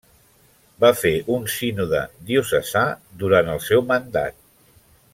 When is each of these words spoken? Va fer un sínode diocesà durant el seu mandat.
Va 0.83 0.89
fer 1.01 1.11
un 1.35 1.45
sínode 1.57 2.01
diocesà 2.31 2.85
durant 3.25 3.55
el 3.57 3.63
seu 3.71 3.85
mandat. 3.93 4.43